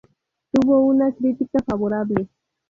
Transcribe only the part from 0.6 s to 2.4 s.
una crítica favorable.